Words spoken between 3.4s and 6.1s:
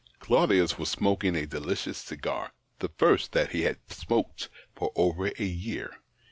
he had smoked for over a year.